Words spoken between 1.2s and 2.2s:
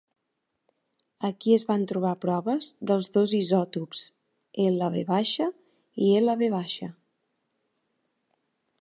Aquí es van trobar